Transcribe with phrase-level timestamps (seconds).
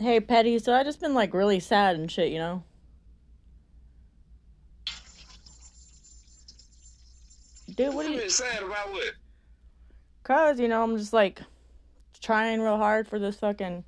[0.00, 0.58] Hey, Petty.
[0.60, 2.62] So I just been like really sad and shit, you know.
[7.74, 9.12] Dude, what are You sad about what?
[10.22, 11.40] Cause you know I'm just like
[12.20, 13.84] trying real hard for this fucking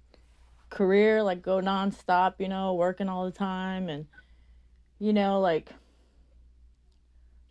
[0.71, 4.07] career, like go nonstop, you know, working all the time, and
[4.99, 5.71] you know, like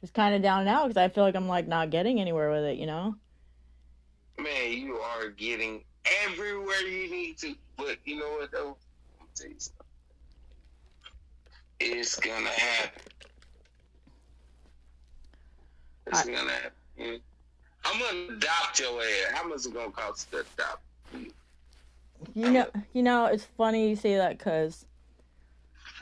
[0.02, 2.50] just kind of down and out because I feel like I'm like not getting anywhere
[2.52, 3.16] with it, you know.
[4.38, 5.84] Man, you are getting
[6.26, 7.56] everywhere you need to.
[7.78, 8.76] But you know what though?
[9.20, 9.86] I'll tell you something.
[11.80, 13.02] It's gonna happen.
[16.08, 17.22] It's I- gonna happen.
[17.86, 19.32] I'm gonna adopt your ass.
[19.34, 20.84] How much is it gonna cost to adopt?
[22.36, 24.86] You know, you know, it's funny you say that because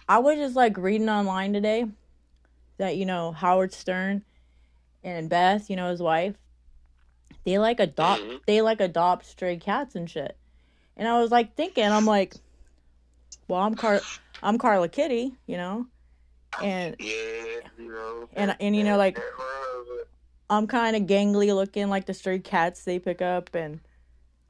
[0.10, 1.86] I was just like reading online today
[2.78, 4.24] that you know Howard Stern
[5.04, 6.36] and Beth, you know his wife,
[7.48, 8.40] they like adopt, Mhm.
[8.46, 10.36] they like adopt stray cats and shit.
[10.98, 12.36] And I was like thinking, I'm like,
[13.48, 14.02] well, I'm Car,
[14.44, 15.86] I'm Karla Kitty, you know,
[16.62, 17.14] and Yeah,
[17.80, 18.28] you know.
[18.34, 19.18] And- and, you know, like-
[20.50, 23.80] I'm kind of gangly looking, like the stray cats they pick up and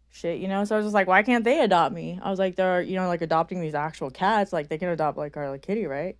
[0.09, 0.63] shit, you know.
[0.65, 2.19] So I was just like, why can't they adopt me?
[2.23, 5.19] I was like, they're you know like adopting these actual cats, like they can adopt
[5.19, 6.17] like Karla Kitty, right?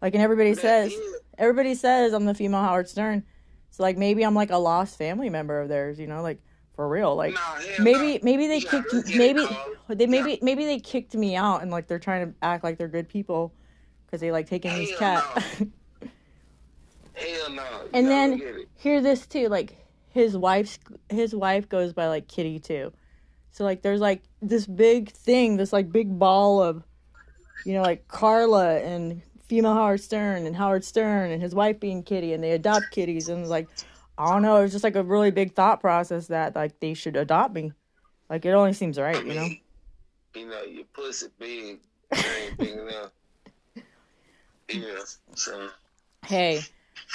[0.00, 0.94] Like, and everybody says,
[1.36, 3.24] everybody says I'm the female Howard Stern.
[3.72, 6.40] So like maybe I'm like a lost family member of theirs, you know, like
[6.76, 7.16] for real.
[7.16, 9.46] Like Nah, maybe maybe they gotta kicked look at it, maybe
[9.88, 12.86] they maybe maybe they kicked me out and like they're trying to act like they're
[12.88, 13.52] good people
[14.06, 15.44] because they like taking these Hell cats.
[17.14, 17.64] Hell no.
[17.92, 18.68] And then- look at it.
[18.76, 19.76] hear this too like
[20.08, 20.78] his wife's
[21.08, 22.92] his wife goes by like kitty too
[23.50, 26.82] so like there's like this big thing this like big ball of
[27.64, 29.22] you know like karla and
[29.52, 33.28] female howard stern and howard stern and his wife being kitty and they adopt kitties.
[33.28, 33.68] And like
[34.16, 37.16] i don't know it's just like a really big thought process that like they should
[37.16, 37.72] adopt me.
[38.30, 39.48] Like it only seems right you know?
[40.34, 43.10] You know, your pussy big, it ain't big enough.
[44.70, 45.00] Yeah,
[45.34, 45.68] so.
[46.24, 46.62] Hey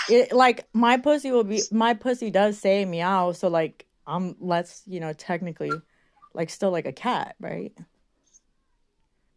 [0.08, 4.84] it like my pussy will be my pussy does say meow so like i'm let's
[4.86, 5.72] you know technically
[6.36, 7.76] like still like a cat right?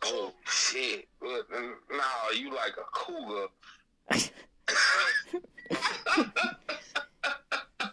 [0.02, 1.09] Oh shit.
[1.22, 3.46] Look, n- No, you like a cougar.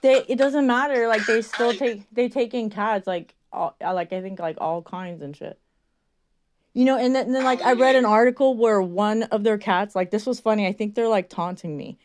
[0.01, 3.93] they it doesn't matter like they still take they take in cats like all uh,
[3.93, 5.59] like i think like all kinds and shit.
[6.73, 9.57] You know and then, and then like i read an article where one of their
[9.57, 11.97] cats like this was funny i think they're like taunting me.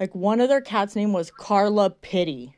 [0.00, 2.56] Like one of their cats name was carla pity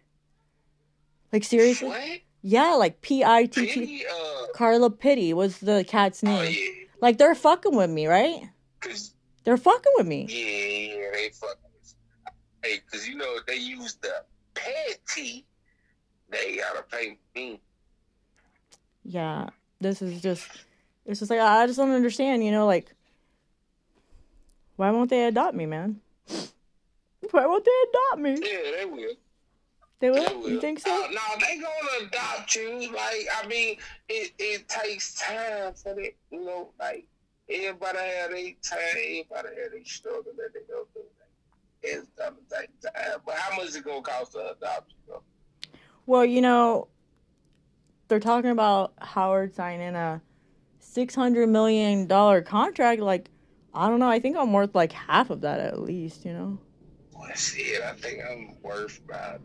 [1.32, 1.88] like seriously?
[1.88, 2.20] What?
[2.42, 6.52] yeah like p-i-t-t uh, carla pity was the cat's oh name.
[6.54, 8.48] yeah, like they're fucking with me right
[9.44, 11.56] they're fucking with me yeah, yeah, they fucking.
[12.64, 14.24] Hey, cause you know they use the
[14.54, 15.44] petty.
[16.30, 17.60] They gotta pay me.
[19.04, 20.48] yeah this is just
[21.04, 22.94] it's just like i just don't understand you know like
[24.76, 26.00] why won't they adopt me man
[27.30, 29.14] why won't they adopt me Yeah, they will.
[30.00, 30.50] They They will will.
[30.50, 32.92] you think so Uh, no, they gonna adopt you.
[32.92, 33.76] Like, I mean,
[34.08, 36.12] it, it takes time for that.
[36.30, 37.06] You know, like
[37.48, 38.78] everybody have their time.
[38.96, 41.02] Everybody have their struggle that they go through.
[41.82, 43.20] It's gonna take time.
[43.24, 44.96] But how much is it gonna cost to adopt you?
[45.08, 45.22] Though?
[46.06, 46.88] well you know
[48.08, 50.20] they're talking about howard signing a
[50.80, 53.30] 600 million dollar contract like
[53.72, 56.58] i don't know i think i'm worth like half of that at least you know
[57.14, 59.40] Well, shit, I think I'm worth about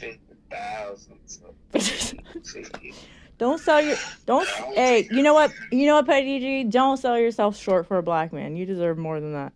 [3.38, 3.96] Don't sell your
[4.26, 7.98] don't hey you know what you know what petty g don't sell yourself short for
[7.98, 9.52] a black man you deserve more than that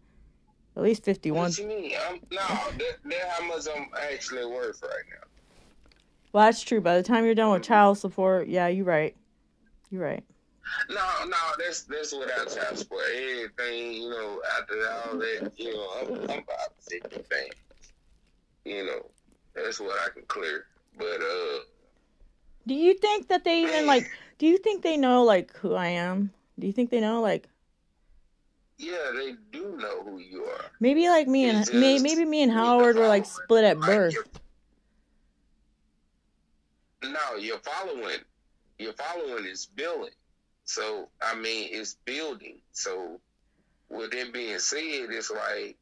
[0.77, 1.93] at least 51 What you mean?
[2.09, 5.27] I'm, no, that, that how much I'm actually worth right now.
[6.33, 6.81] Well, that's true.
[6.81, 7.73] By the time you're done with mm-hmm.
[7.73, 9.15] child support, yeah, you're right.
[9.91, 10.25] You're right.
[10.89, 13.03] No, no, that's that's without child support.
[13.15, 17.55] Everything, you know, after all that, you know, I'm, I'm about fifty things.
[18.65, 19.11] You know,
[19.55, 20.67] that's what I can clear.
[20.99, 21.59] But uh,
[22.67, 24.11] Do you think that they even like?
[24.39, 26.33] Do you think they know like who I am?
[26.59, 27.49] Do you think they know like
[28.79, 30.65] yeah, they do know who you are.
[30.81, 34.41] maybe like me and just- maybe me and Howard were like split at Like, birth?
[37.03, 38.19] No, you're following.
[38.79, 40.15] Your following is building.
[40.65, 42.59] So I mean, it's building.
[42.73, 43.21] So
[43.89, 45.77] with it being said, it's like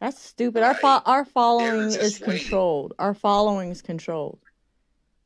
[0.00, 0.62] That's stupid.
[0.62, 2.94] Our fo- our following is controlled.
[2.98, 4.38] Our following is controlled.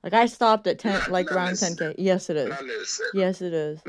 [0.05, 1.95] Like I stopped at ten, like around ten k.
[1.99, 3.01] Yes, it is.
[3.13, 3.81] Yes, it is.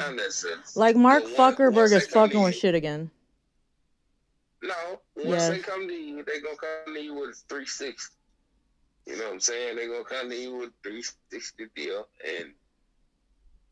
[0.76, 3.12] Like Mark But once- Zuckerberg is fucking with shit again.
[4.64, 4.74] No,
[5.16, 5.50] once Yes.
[5.50, 8.16] they come to you, they gonna come to you with 360.
[9.08, 9.76] You know what I'm saying?
[9.76, 12.08] They gonna come to you with 360 deal,
[12.38, 12.54] and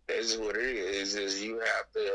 [0.08, 1.16] That's what it is.
[1.16, 2.12] Is you have to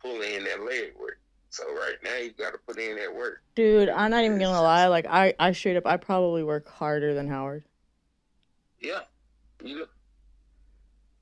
[0.00, 1.20] pull in that leg work.
[1.52, 3.42] So right now you got to put in that work.
[3.54, 4.86] Dude, I'm not even gonna lie.
[4.86, 7.64] Like I, I straight up, I probably work harder than Howard.
[8.80, 9.00] Yeah.
[9.62, 9.86] You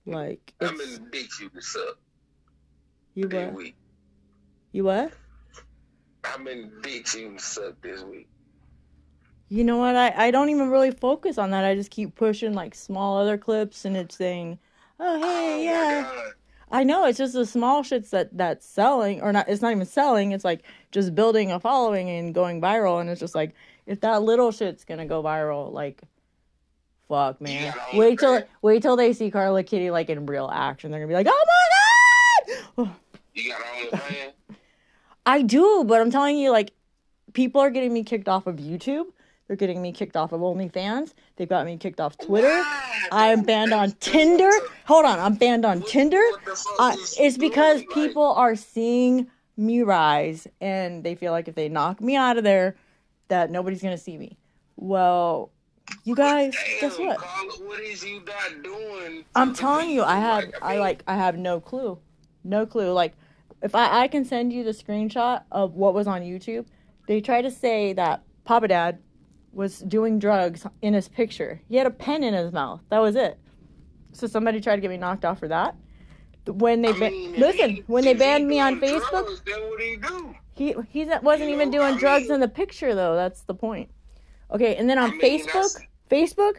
[0.06, 1.98] Like I'm it's, in dick you to suck
[3.14, 3.52] you what?
[3.54, 3.76] week.
[4.70, 5.12] You what?
[6.22, 8.28] I'm in dick you to suck this week.
[9.48, 9.96] You know what?
[9.96, 11.64] I, I don't even really focus on that.
[11.64, 14.60] I just keep pushing like small other clips and it's saying,
[15.00, 16.30] oh hey oh yeah.
[16.70, 19.48] I know it's just the small shits that that's selling or not.
[19.48, 20.32] It's not even selling.
[20.32, 20.62] It's like
[20.92, 23.00] just building a following and going viral.
[23.00, 23.54] And it's just like
[23.86, 26.00] if that little shit's gonna go viral, like
[27.08, 27.74] fuck man.
[27.94, 30.90] Wait till wait till they see Karla Kitty like in real action.
[30.90, 32.90] They're gonna be like, oh my god.
[33.34, 34.32] You got OnlyFans?
[35.26, 36.72] I do, but I'm telling you, like,
[37.32, 39.04] people are getting me kicked off of YouTube.
[39.50, 41.12] They're getting me kicked off of OnlyFans.
[41.34, 42.62] They've got me kicked off Twitter.
[43.10, 44.48] I'm banned on Tinder.
[44.84, 46.22] Hold on, I'm banned on Tinder.
[46.78, 49.26] Uh, it's because people are seeing
[49.56, 52.76] me rise and they feel like if they knock me out of there,
[53.26, 54.38] that nobody's gonna see me.
[54.76, 55.50] Well,
[56.04, 57.18] you guys, guess what?
[57.18, 58.22] Karla, what is you
[58.62, 59.24] doing?
[59.34, 61.98] I'm telling you, I have, I mean, like, I have no clue,
[62.44, 62.92] no clue.
[62.92, 63.14] Like,
[63.62, 66.66] if I, I can send you the screenshot of what was on YouTube,
[67.08, 69.00] they try to say that Papa Dad
[69.52, 71.60] was doing drugs in his picture.
[71.68, 72.80] He had a pen in his mouth.
[72.90, 73.38] That was it.
[74.12, 75.74] So somebody tried to get me knocked off for that.
[76.46, 81.04] When they I mean, listen, he- when they banned me on Facebook, drugs, he he
[81.22, 83.14] wasn't You even know, doing I drugs mean- in the picture though.
[83.14, 83.90] That's the point.
[84.50, 85.80] Okay, and then on I mean, Facebook, that's-
[86.10, 86.56] Facebook,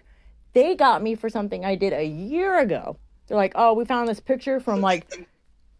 [0.53, 2.97] they got me for something I did a year ago.
[3.27, 5.07] They're like, "Oh, we found this picture from like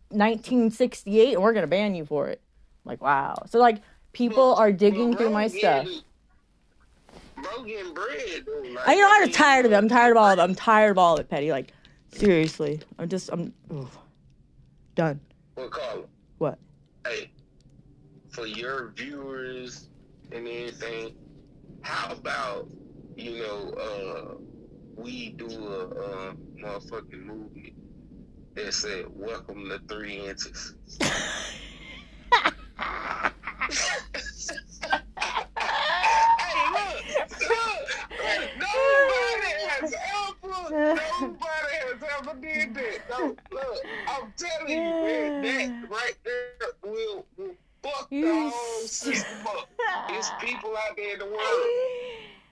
[0.09, 2.41] 1968, and we're gonna ban you for it."
[2.85, 3.35] I'm like, wow.
[3.47, 3.81] So like,
[4.13, 5.85] people are digging Well, through my stuff.
[5.85, 6.01] getting-
[7.53, 8.61] Bro getting bread, though.
[8.73, 9.75] Like, I you know I'm just tired of it.
[9.75, 10.41] I'm tired of all of it.
[10.41, 11.51] I'm tired of all of it, Petty.
[11.51, 11.73] Like,
[12.13, 13.89] seriously, I'm just I'm ugh.
[14.95, 15.19] done.
[15.55, 16.03] What Karla?
[16.37, 16.59] What?
[17.05, 17.31] Hey,
[18.29, 19.89] for your viewers
[20.31, 21.15] and anything,
[21.81, 22.69] how about
[23.15, 24.35] you know uh
[24.95, 27.73] we do a uh, motherfucking movement
[28.55, 30.75] that said "Welcome to Three Inches."
[35.59, 37.03] hey, look,
[37.41, 42.99] look, nobody has ever, nobody has ever did that.
[43.09, 49.39] No, look, I'm telling you, man, that right there will, will fuck the whole system
[49.47, 49.69] up.
[50.09, 51.69] It's people out there in the world.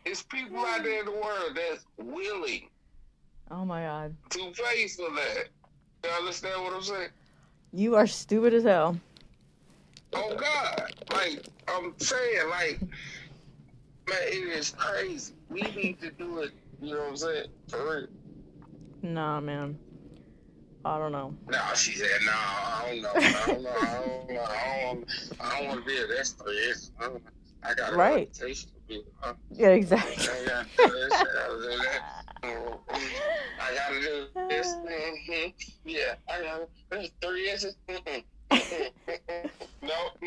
[0.06, 2.70] It's people out there in the world that's willing
[3.52, 4.16] Oh my god.
[4.32, 5.46] to pay for that.
[6.04, 7.10] You understand what I'm saying?
[7.74, 8.98] You are stupid as hell.
[10.14, 10.94] Oh God!
[11.14, 15.34] Like I'm saying, like man, it is crazy.
[15.50, 16.52] We need to do it.
[16.82, 17.46] You know what I'm saying?
[17.68, 18.08] For real.
[19.02, 19.78] Nah, man.
[20.86, 21.36] I don't know.
[21.50, 23.12] Nah, she said, nah, I don't know.
[23.16, 23.70] I don't know.
[23.70, 24.42] I don't know.
[24.44, 25.06] I don't,
[25.42, 26.36] I don't want to be a that's
[27.00, 27.24] I, don't-
[27.62, 28.30] I got a Right.
[28.34, 29.02] reputation to be.
[29.22, 30.14] Uh, Yeah, exactly.
[30.30, 31.14] I got to do this.
[31.14, 32.02] I got to do that.
[33.62, 34.76] I got to do this.
[35.86, 37.76] Yeah, I got to three inches.
[37.90, 38.24] Mm-mm.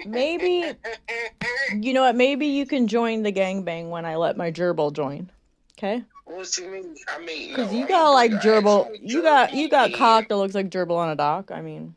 [0.04, 0.72] Maybe-
[1.80, 2.16] You know what?
[2.16, 5.30] Maybe you can join the gangbang when I let my gerbil join.
[5.78, 6.04] Okay?
[6.32, 6.96] What you mean?
[7.08, 8.88] I mean, Because no, you got like gerbil.
[9.00, 11.50] You got you got cock that looks like gerbil on a dock.
[11.50, 11.94] I mean,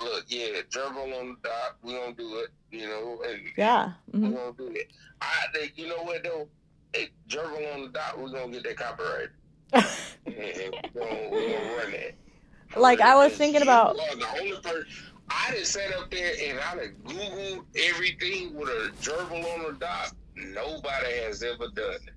[0.00, 1.76] Look, yeah, gerbil on the dock.
[1.82, 2.50] We gonna do it.
[2.70, 3.92] You know, and yeah.
[4.12, 4.34] we mhm.
[4.34, 4.90] gonna do it.
[5.20, 6.46] I think you know what though.
[6.92, 8.16] Hey, gerbil on the dock.
[8.16, 9.28] We're gonna get that copyright.
[10.26, 12.14] We gonna, we gonna run that.
[12.76, 14.86] Like, I was thinking about- the only person.
[15.28, 19.78] I done sat up there and I done Googled everything with a gerbil on the
[19.78, 20.14] dock.
[20.36, 22.10] Nobody has ever done it.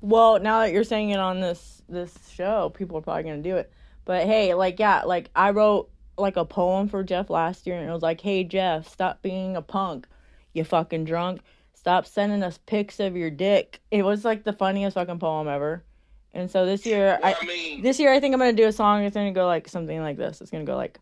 [0.00, 3.56] Well, now that you're saying it on this this show, people are probably gonna do
[3.56, 3.70] it.
[4.04, 7.88] But hey, like yeah, like I wrote like a poem for Jeff last year, and
[7.88, 10.06] it was like, "Hey Jeff, stop being a punk,
[10.52, 11.40] you fucking drunk.
[11.74, 15.84] Stop sending us pics of your dick." It was like the funniest fucking poem ever.
[16.32, 18.66] And so this year, Well, I I mean, this year I think I'm gonna do
[18.66, 19.02] a song.
[19.04, 20.40] It's gonna go like something like this.
[20.40, 20.98] It's gonna go like,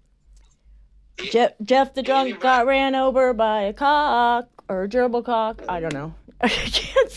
[1.18, 5.62] it- Jeff, Jeff the drunk got ran over by a cock or a gerbil cock.
[5.68, 6.14] I don't know.
[6.40, 7.07] I can't.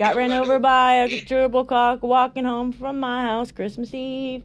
[0.00, 4.42] Got ran over by a gerbil cock walking home from my house Christmas Eve.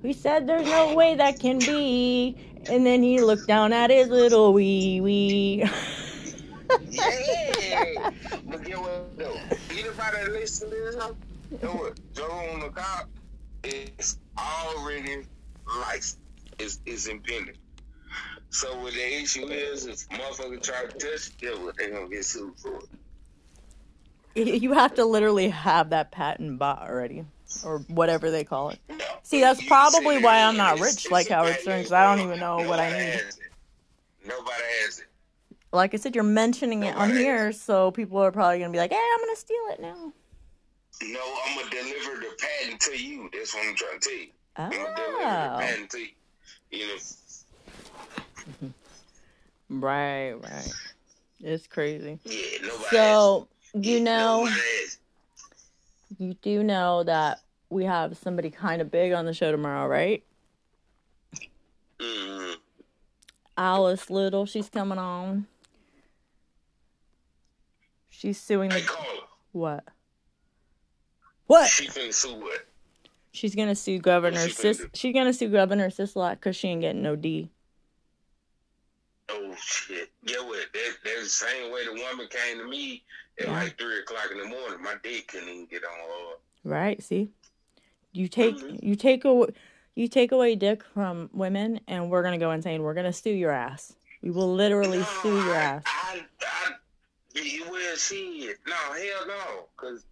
[0.00, 2.34] He said there's no way that can be.
[2.70, 5.68] And then he looked down at his little wee wee.
[6.88, 8.12] Yeah.
[8.46, 9.36] but get what though?
[9.72, 11.12] Anybody listen to this, huh?
[11.62, 12.00] know what?
[12.14, 13.10] Joe on the cop
[13.62, 15.26] is already
[15.66, 16.16] licensed.
[16.58, 17.58] Is is impending.
[18.48, 22.24] So what the issue is, if motherfucker try to touch, yeah, what they gonna get
[22.24, 22.88] sued for it.
[24.34, 27.24] you have to literally have that patent bought already.
[27.64, 28.78] Or whatever they call it.
[29.24, 32.58] See, that's probably why I'm not rich like Howard Stern because I don't even know
[32.58, 33.20] what I need.
[34.24, 35.06] Nobody has it.
[35.72, 38.92] Like I said, you're mentioning it on here, so people are probably gonna be like,
[38.92, 40.12] "Hey, I'm gonna steal it now."
[41.02, 43.28] No, I'm gonna deliver the patent to you.
[43.32, 44.28] That's what I'm trying to tell you.
[44.56, 46.08] I'm gonna deliver the Oh, patent to you.
[46.70, 46.94] You know,
[48.62, 49.80] mm-hmm.
[49.80, 50.72] right, right.
[51.40, 52.18] It's crazy.
[52.24, 53.59] yeah, nobody has So it.
[53.74, 54.48] You know,
[56.18, 60.24] you do know that we have somebody kind of big on the show tomorrow, right?
[61.98, 62.54] Mm-hmm.
[63.56, 65.46] Alice Little, she's coming on.
[68.08, 68.82] She's suing the
[69.52, 69.84] what?
[71.46, 71.68] What?
[71.68, 72.66] she finna sue what?
[73.32, 74.86] She's gonna sue Governor she Sis.
[74.94, 77.48] She's gonna sue Governor Sisolak because she ain't getting no D.
[79.28, 80.10] Oh shit!
[80.26, 80.66] Get what?
[80.72, 83.04] That, that's the same way the woman came to me
[83.40, 83.52] at Yeah.
[83.52, 84.82] like three o'clock in the morning.
[84.82, 86.36] My dick couldn't even get on her.
[86.64, 87.02] Right?
[87.02, 87.30] See,
[88.12, 88.82] you take Mhm.
[88.82, 89.48] you take away
[89.96, 92.82] you take away dick from women, and we're gonna go insane.
[92.82, 93.94] We're gonna sue your ass.
[94.22, 95.82] We will literally No, sue your I, ass.
[95.86, 98.58] I, I, you will see it.
[98.66, 100.04] No, hell no, because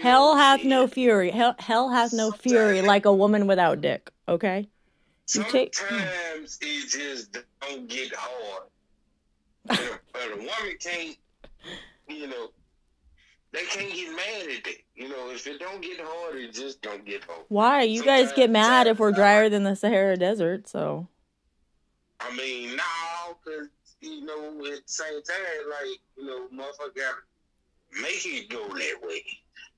[0.00, 1.30] Hell has no fury.
[1.30, 4.10] Hell, hell has no fury like a woman without dick.
[4.28, 4.68] Okay.
[5.32, 8.64] You take- Sometimes it just don't get hard.
[9.70, 11.16] And a, and a woman can't,
[12.08, 12.48] you know,
[13.52, 14.84] they can't get mad at it.
[14.94, 17.44] You know, if it don't get hard, it just don't get hard.
[17.48, 17.82] Why?
[17.82, 20.68] You guys get mad if we're drier than the Sahara Desert.
[20.68, 21.08] So
[22.20, 23.68] I mean, no, because,
[24.00, 25.36] you know, at the same time,
[25.70, 27.14] like, you know, motherfucker got
[28.00, 29.22] make it go that way.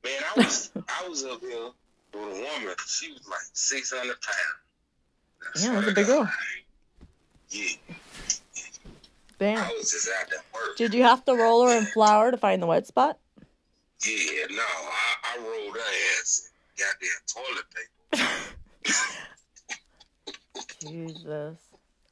[0.04, 1.70] Man, I was I was up here
[2.14, 2.74] with a woman.
[2.86, 4.16] She was like 600 pounds.
[5.56, 6.30] I Yeah, that's a big girl.
[7.50, 7.68] Yeah,
[9.38, 9.58] damn.
[9.58, 10.74] I was just out there working.
[10.76, 13.18] Did you have to roll her in flour to find the wet spot?
[14.06, 15.82] Yeah, no, I, I rolled her
[16.20, 18.46] ass in goddamn toilet paper.
[20.80, 21.56] Jesus.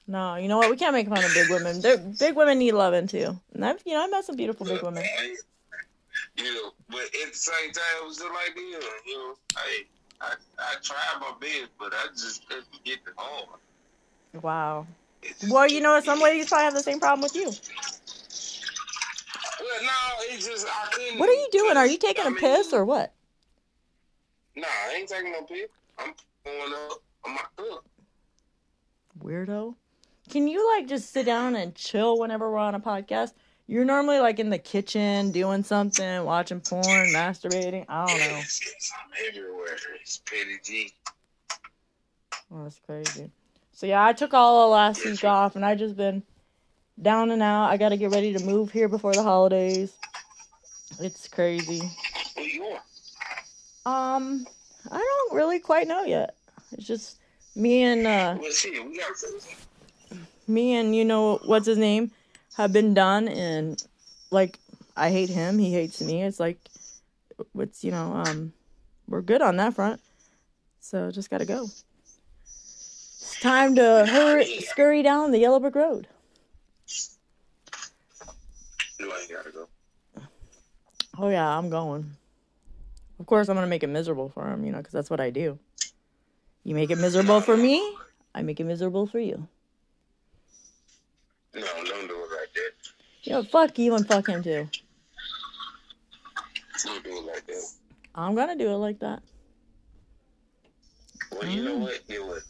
[0.06, 0.70] No, you know what?
[0.70, 1.80] We can't make fun of big women.
[1.80, 3.38] They're, big women need loving too.
[3.54, 5.04] And I've, you know, I've met some beautiful big women.
[6.36, 8.84] You know, but at the same time, it was just like this.
[9.06, 9.84] You know, I,
[10.20, 13.60] I, I tried my best, but I just couldn't get it hard.
[14.42, 14.86] Wow.
[15.48, 17.46] Well, you know, in some ladies probably have the same problem with you.
[19.60, 21.18] Well, no, it just I couldn't.
[21.18, 21.76] What are you doing?
[21.76, 23.12] Are you taking I a mean, piss or what?
[24.56, 25.68] Nah, I ain't taking no piss.
[25.98, 26.12] I'm
[26.44, 27.84] going up on my cup.
[29.22, 29.74] Weirdo.
[30.30, 33.32] Can you like just sit down and chill whenever we're on a podcast?
[33.66, 37.86] You're normally like in the kitchen doing something, watching porn, masturbating.
[37.88, 38.24] I don't know.
[38.24, 39.76] Yes, yes, I'm everywhere.
[40.00, 40.92] It's petty G.
[42.52, 43.30] Oh, that's crazy.
[43.74, 46.22] So yeah, I took all of last week off, and I just been
[47.00, 47.70] down and out.
[47.70, 49.92] I got to get ready to move here before the holidays.
[51.00, 51.90] It's crazy.
[53.84, 54.46] Um,
[54.90, 56.36] I don't really quite know yet.
[56.72, 57.18] It's just
[57.56, 58.36] me and uh
[60.48, 62.10] me and you know what's his name
[62.56, 63.82] have been done, and
[64.30, 64.58] like
[64.96, 66.22] I hate him, he hates me.
[66.22, 66.58] It's like
[67.52, 68.52] what's you know um
[69.08, 70.00] we're good on that front.
[70.80, 71.68] So just gotta go.
[73.44, 76.08] Time to hurry, scurry down the yellow brick road.
[78.98, 79.68] You ain't gotta go.
[81.18, 82.16] Oh yeah, I'm going.
[83.20, 85.28] Of course, I'm gonna make it miserable for him, you know, because that's what I
[85.28, 85.58] do.
[86.64, 87.98] You make it miserable for me,
[88.34, 89.46] I make it miserable for you.
[91.54, 92.70] No, don't do it like that.
[93.24, 94.70] You know, fuck you and fuck him too.
[96.82, 97.62] Don't do it like that.
[98.14, 99.22] I'm gonna do it like that.
[101.30, 101.64] Well, you Mm.
[101.66, 102.00] know what?
[102.08, 102.42] You what?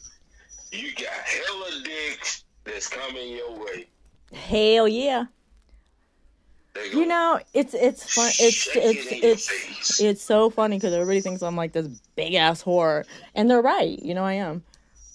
[0.75, 3.87] You got hella dicks that's coming your way.
[4.33, 5.25] Hell yeah.
[6.91, 8.31] You know, it's it's fun.
[8.39, 13.05] It's it's it's it's so funny because everybody thinks I'm like this big ass whore,
[13.33, 13.97] and they're right.
[13.99, 14.61] You know, I am.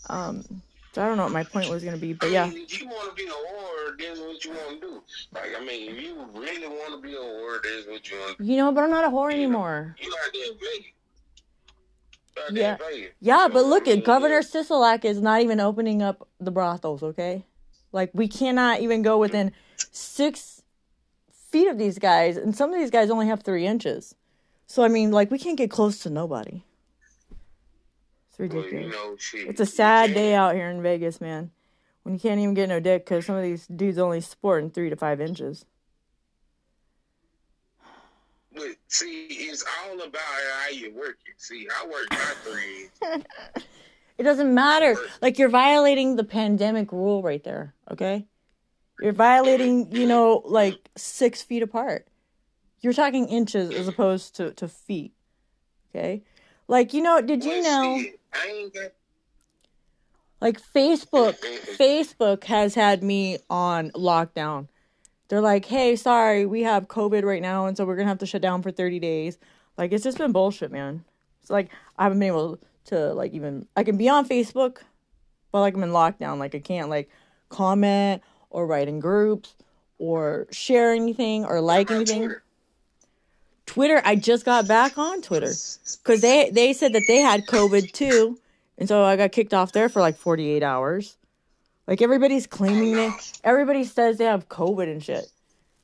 [0.09, 0.63] Um,
[0.93, 2.81] so I don't know what my point was gonna be, but I yeah, mean, if
[2.81, 5.03] you want to be a whore, this is what you want to do.
[5.33, 8.19] Like, I mean, if you really want to be a whore, this is what you
[8.19, 9.97] want you know, but I'm not a whore anymore.
[10.01, 10.93] You out there in Vegas.
[12.37, 12.77] Yeah.
[12.77, 13.13] there in Vegas.
[13.21, 17.03] Yeah, but look at Governor Sisolak is not even opening up the brothels.
[17.03, 17.45] Okay,
[17.93, 19.53] like we cannot even go within
[19.91, 20.63] six
[21.33, 24.15] feet of these guys, and some of these guys only have three inches.
[24.67, 26.63] So I mean, like we can't get close to nobody.
[28.31, 28.73] It's Well, ridiculous.
[28.87, 29.49] you know, shit.
[29.49, 31.51] It's a sad day out here in Vegas, man.
[32.03, 34.89] When you can't even get no dick because some of these dudes only sporting three
[34.89, 35.67] to five inches.
[38.61, 41.35] But see, it's all about how you work it.
[41.39, 43.65] See, I work my three.
[44.21, 44.97] It doesn't matter.
[45.23, 47.73] Like you're violating the pandemic rule right there.
[47.91, 48.27] Okay,
[49.01, 49.91] you're violating.
[49.93, 52.07] You know, like six feet apart.
[52.83, 55.15] You're talking inches as opposed to to feet.
[55.89, 56.23] Okay,
[56.69, 57.23] like you know.
[57.23, 57.99] Did you know?
[57.99, 58.93] shit, I ain't got.
[60.43, 61.39] Like Facebook,
[61.79, 64.69] Facebook has had me on lockdown.
[65.31, 68.27] They're like, "Hey, sorry, we have COVID right now, and so we're gonna have to
[68.27, 69.39] shut down for thirty days."
[69.79, 71.05] Like, it's just been bullshit, man.
[71.41, 74.79] It's like I haven't been able to like even I can be on Facebook,
[75.53, 76.39] but like I'm in lockdown.
[76.39, 77.09] Like I can't like
[77.49, 79.55] comment or write in groups
[79.99, 82.23] or share anything or like anything.
[82.23, 82.43] Twitter.
[83.67, 85.53] Twitter, I just got back on Twitter
[86.03, 88.37] because they they said that they had COVID too,
[88.79, 91.17] and so I got kicked off there for like 48 hours.
[91.91, 93.11] Like everybody's claiming they,
[93.43, 95.25] everybody says they have COVID and shit,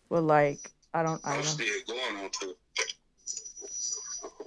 [0.08, 1.42] but like I don't I don't know.
[1.42, 2.54] still going on Twitter.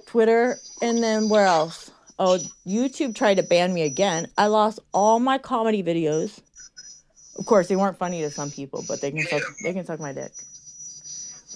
[0.06, 1.90] Twitter, and then where else?
[2.18, 4.26] Oh, YouTube tried to ban me again.
[4.38, 6.40] I lost all my comedy videos.
[7.38, 10.00] Of course, they weren't funny to some people, but they can suck, they can suck
[10.00, 10.32] my dick.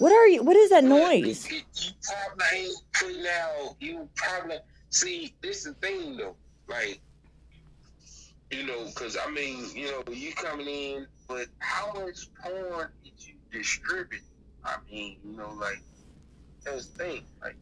[0.01, 0.43] What are you?
[0.43, 1.51] What is that noise?
[1.51, 3.77] You, you probably ain't putting out.
[3.81, 4.59] You probably
[4.91, 5.35] see.
[5.41, 6.37] This is the thing though.
[6.69, 7.01] Like,
[8.51, 13.13] you know, because I mean, you know, you coming in, but how much porn did
[13.19, 14.23] you distribute?
[14.65, 15.83] I mean, you know, like
[16.65, 17.23] that's the thing.
[17.43, 17.57] Like,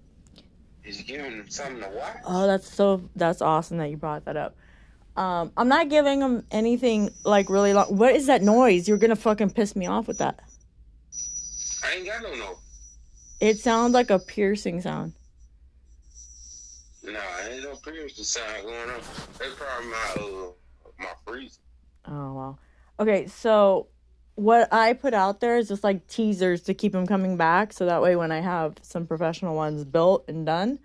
[0.84, 2.16] is giving them something to watch?
[2.24, 4.56] Oh, that's so that's awesome that you brought that up.
[5.16, 7.96] Um, I'm not giving them anything like really long.
[7.96, 8.88] What is that noise?
[8.88, 10.40] You're gonna fucking piss me off with that.
[11.84, 12.58] I ain't got no no.
[13.40, 15.12] It sounds like a piercing sound.
[17.02, 17.18] Nah,
[17.48, 19.00] ain't no piercing sound going on.
[19.38, 20.52] That's probably my uh
[21.02, 21.48] my.
[22.06, 22.58] Oh wow.
[22.98, 23.88] Okay, so
[24.34, 27.86] what I put out there is just like teasers to keep them coming back, so
[27.86, 30.78] that way when I have some professional ones built and done,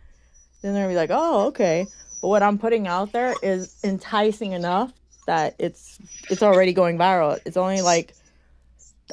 [0.62, 1.88] then they're gonna be like, oh okay.
[2.22, 4.92] But what I'm putting out there is enticing enough
[5.28, 6.00] that it's
[6.30, 7.40] it's already going viral.
[7.46, 8.14] It's only like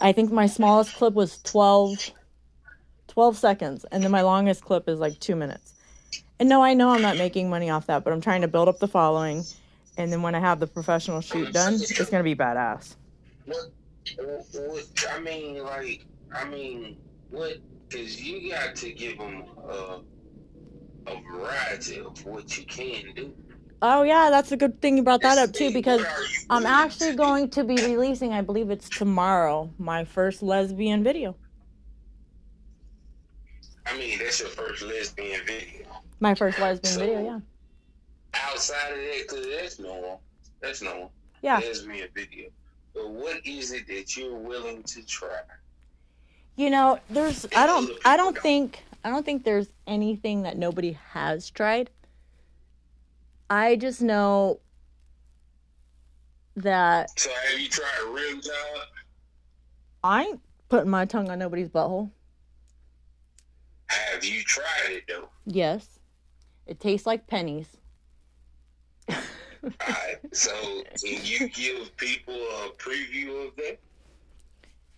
[0.01, 2.11] I think my smallest clip was 12,
[3.09, 5.75] 12 seconds, and then my longest clip is like two minutes.
[6.41, 8.69] And no, I know I'm not making money off that, but I'm trying to build
[8.69, 9.45] up the following.
[9.97, 12.97] And then when I have the professional shoot done, it's gonna be badass.
[13.47, 13.57] What,
[14.17, 16.97] what, what I mean, like, I mean,
[17.31, 17.59] what?
[17.89, 20.01] Because you got to give them a,
[21.07, 23.33] a variety of what you can do.
[23.83, 26.47] Oh yeah, that's a good thing you brought that up too because What are you
[26.51, 31.37] I'm actually going to be releasing, I believe it's tomorrow, my first lesbian video.
[33.87, 35.87] I mean, that's your first lesbian video.
[36.19, 37.39] My first lesbian So- video, yeah.
[38.35, 40.21] Outside of that, because that's normal.
[40.61, 41.13] That's normal.
[41.43, 41.61] Yeah.
[41.61, 42.49] There's me a video.
[42.95, 45.41] But what is it that you're willing to try?
[46.57, 50.93] You know, there's I don't I don't think I don't think there's anything that nobody
[51.11, 51.91] has tried.
[53.51, 54.61] I just know
[56.57, 58.55] that So have you tried rim job?
[60.05, 62.11] I ain't putting my tongue on nobody's butthole.
[63.87, 65.29] Have you tried it though?
[65.47, 65.99] Yes.
[66.67, 67.77] It tastes like pennies.
[69.65, 70.53] Alright, so
[71.03, 73.79] can you give people a preview of that?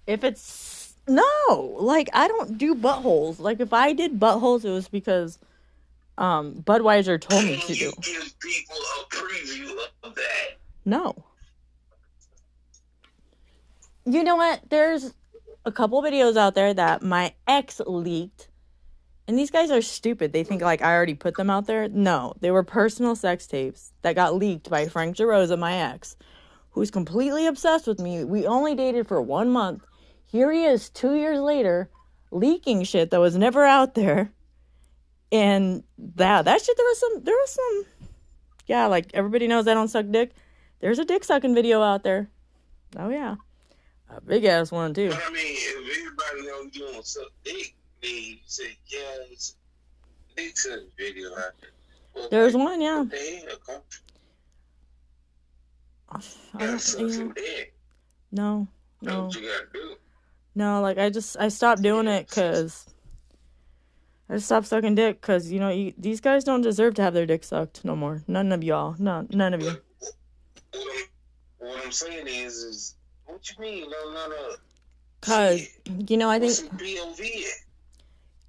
[0.07, 3.39] If it's no, like I don't do buttholes.
[3.39, 5.39] Like if I did buttholes, it was because
[6.19, 7.93] um Budweiser told me Can to do.
[8.03, 10.59] give people a preview of that?
[10.85, 11.15] No.
[14.05, 14.61] You know what?
[14.69, 15.15] There's
[15.65, 18.49] a couple videos out there that my ex leaked.
[19.29, 20.33] And these guys are stupid.
[20.33, 21.89] They think like I already put them out there.
[21.89, 26.17] No, they were personal sex tapes that got leaked by Frank DeRosa, my ex,
[26.71, 28.25] who's completely obsessed with me.
[28.25, 29.85] We only dated for one month.
[30.25, 31.91] Here he is two years later
[32.31, 34.33] leaking shit that was never out there.
[35.33, 37.85] And that that shit there was some there was some
[38.67, 40.33] yeah, like everybody knows I don't suck dick.
[40.81, 42.31] There's a dick sucking video out there.
[42.97, 43.37] Oh yeah.
[44.09, 45.11] A big ass one too.
[45.13, 48.99] I mean, if everybody knows you don't suck dick, you say, yeah,
[49.31, 49.57] it's
[50.37, 51.71] dick suck video out there.
[52.15, 52.99] Well, There's like, one, yeah.
[53.01, 53.81] What the hell, come?
[56.55, 57.09] I don't, suck yeah.
[57.09, 57.75] some dick.
[58.33, 58.69] No,
[59.03, 59.97] no, what you gotta do.
[60.55, 60.81] no.
[60.81, 62.87] Like I just I stopped doing it because
[64.29, 67.15] I just stopped sucking dick because you know you, these guys don't deserve to have
[67.15, 68.23] their dick sucked no more.
[68.27, 68.95] None of y'all.
[68.99, 69.71] No, none of you.
[69.71, 69.83] What
[70.75, 73.91] I'm, what I'm saying is, is what you mean?
[73.91, 74.55] No, no, no.
[75.21, 75.69] Cause
[76.09, 77.21] you know I think What's some POV?
[77.21, 77.67] at?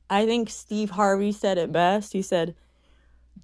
[0.10, 2.14] I think Steve Harvey said it best.
[2.14, 2.56] He said,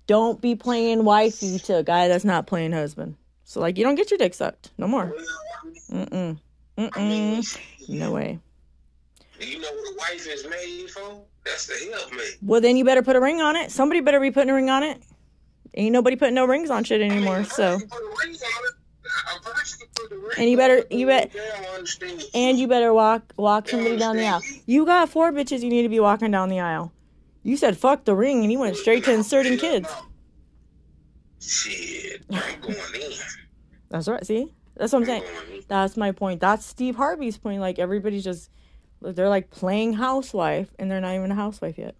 [0.07, 3.95] "Don't be playing wifey to a guy that's not playing husband." So like you don't
[3.95, 5.13] get your dick sucked no more.
[5.15, 5.25] Well,
[5.61, 5.73] I mean,
[6.09, 6.39] Mm
[6.77, 7.59] mm I mean, mm.
[7.89, 8.39] No way.
[9.39, 11.21] you know what a wife is made for?
[11.45, 12.37] That's the helpmate.
[12.41, 13.71] Well, then you better put a ring on it.
[13.71, 15.01] Somebody better be putting a ring on it.
[15.75, 17.43] Ain't nobody putting no rings on shit I mean, anymore.
[17.43, 17.79] So,
[19.13, 19.53] person can put a ring on it.
[19.53, 22.23] A person can put a ring And you better- you bet- they don't understand.
[22.33, 24.41] and you better walk walk somebody down the aisle.
[24.65, 25.61] You got four bitches.
[25.61, 26.91] You need to be walking down the aisle.
[27.43, 29.89] You said fuck the ring, and you went straight to inserting kids.
[31.39, 33.11] Shit, I'm going in.
[33.89, 34.25] That's right.
[34.25, 35.63] See, that's what I'm I'm saying.
[35.67, 36.39] That's my point.
[36.39, 37.59] That's Steve Harvey's point.
[37.59, 38.49] Like everybody's just
[39.01, 41.95] they're like playing housewife and they're not even a housewife yet.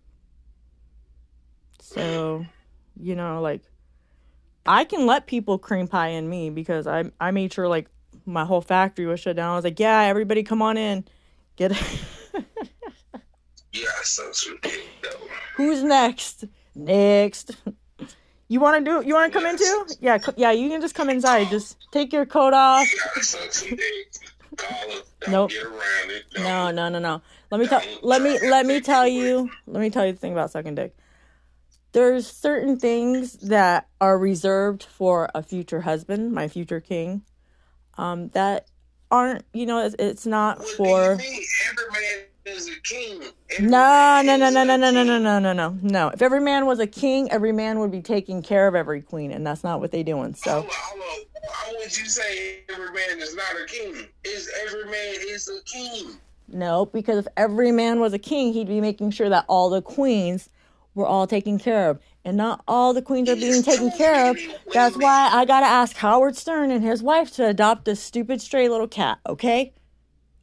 [1.82, 2.46] So,
[2.98, 3.62] you know, like
[4.66, 7.88] I can let people cream pie in me because I I made sure like
[8.26, 9.52] my whole factory was shut down.
[9.52, 11.06] I was like, yeah, everybody come on in.
[11.56, 11.72] Get
[13.74, 15.10] Yeah, I saw some though.
[15.56, 16.46] Who's next?
[16.76, 17.58] Next.
[18.48, 19.08] You want to do?
[19.08, 19.88] You want to come in too?
[20.00, 20.52] Yeah, yeah.
[20.52, 21.50] You can just come inside.
[21.50, 22.88] Just take your coat off.
[22.94, 23.82] Yeah, I saw some dick.
[24.58, 25.06] Call it.
[25.22, 25.50] Don't Nope.
[25.50, 26.24] get around it.
[26.36, 26.44] Don't.
[26.44, 27.22] No, no, no, no.
[27.50, 27.82] Let me tell.
[28.04, 29.50] Let me let me tell you.
[29.66, 30.96] Let me tell you the thing about sucking dick.
[31.94, 37.22] There's certain things that are reserved for a future husband, my future king.
[37.98, 38.68] Um, that
[39.12, 39.46] aren't.
[39.54, 41.16] You know, it's, it's not for.
[41.16, 41.44] do you mean?
[41.70, 43.24] Every man is a king.
[43.52, 46.08] Every No, no, no, no, no, no, no, no, no, no, no, no.
[46.10, 49.32] If every man was a king, every man would be taking care of every queen,
[49.32, 50.34] and that's not what they're doing.
[50.34, 50.62] So.
[50.62, 54.08] Why would you say every man is not a king?
[54.24, 56.16] Is every man is a king?
[56.48, 59.82] No, because if every man was a king, he'd be making sure that all the
[59.82, 60.50] queens
[60.96, 62.00] were all taken care of.
[62.26, 64.38] And not all the queens are being taken care of.
[64.74, 68.70] That's why I gotta ask Howard Stern and his wife to adopt this stupid stray
[68.70, 69.74] little cat, okay?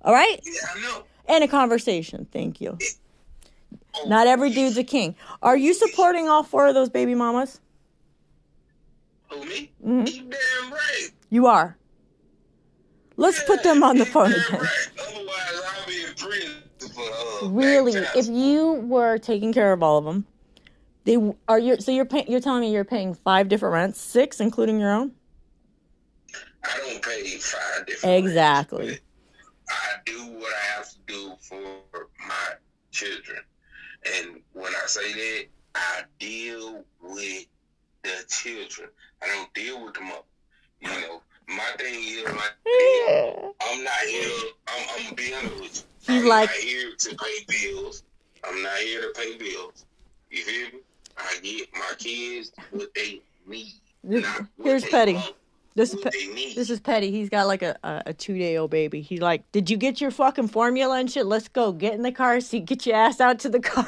[0.02, 0.40] All right?
[0.44, 1.02] Yeah, I know.
[1.26, 2.26] And a conversation.
[2.32, 2.76] Thank you.
[4.06, 5.14] Not every dude's a king.
[5.42, 7.60] Are you supporting all four of those baby mamas?
[9.30, 9.70] Who me?
[9.84, 10.12] Mhm.
[10.12, 11.08] You damn right.
[11.30, 11.76] You are.
[13.16, 14.60] Let's put them on the phone again.
[14.60, 14.88] Right.
[14.98, 16.52] Otherwise, I'll be in prison
[16.94, 20.26] for uh, Really, if you were taking care of all of them,
[21.04, 21.16] they
[21.48, 21.80] are you.
[21.80, 22.30] So you're paying.
[22.30, 25.12] You're telling me you're paying five different rents, six including your own.
[26.64, 28.16] I don't pay five different.
[28.24, 28.86] Exactly.
[28.88, 29.00] rents,
[29.70, 31.58] I do what I have to do for
[32.26, 32.52] my
[32.90, 33.38] children,
[34.16, 37.46] and when I say that, I deal with
[38.02, 38.88] the children.
[39.22, 40.22] I don't deal with the mother.
[40.80, 42.54] You know, my thing is like.
[43.62, 44.30] I'm not here.
[44.68, 46.14] I'm, I'm gonna be honest with you.
[46.14, 48.02] He's I'm like- not here to pay bills.
[48.44, 49.84] I'm not here to pay bills.
[50.30, 50.78] You feel me?
[51.22, 53.72] I get my kids what they need.
[54.02, 54.26] This-
[54.62, 55.14] here's Petty.
[55.14, 55.34] want,
[55.74, 57.10] This is Pe- this is petty.
[57.10, 59.00] He's got like a, a, a two day old baby.
[59.02, 61.26] He's like, "Did you get your fucking formula and shit?
[61.26, 61.72] Let's go.
[61.72, 62.64] Get in the car seat.
[62.64, 63.86] Get your ass out to the car."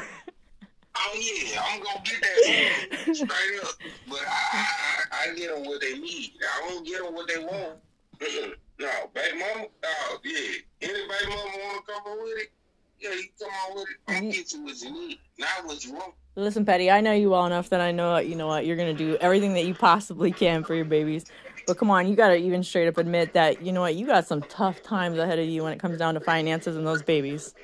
[0.97, 3.71] oh yeah, I'm gonna get that straight up.
[4.09, 4.66] But I,
[5.11, 6.33] I, I, get them what they need.
[6.42, 7.79] I don't get them what they want.
[8.79, 9.66] No, baby mama.
[9.85, 10.38] Oh yeah,
[10.81, 12.53] any baby mama wanna come on with it?
[12.99, 13.97] Yeah, you come on with it.
[14.09, 16.14] I'm get you what you need, not what you want.
[16.35, 18.95] Listen, Petty, I know you well enough that I know you know what you're gonna
[18.95, 21.27] do everything that you possibly can for your babies.
[21.66, 24.27] But come on, you gotta even straight up admit that you know what you got
[24.27, 27.55] some tough times ahead of you when it comes down to finances and those babies.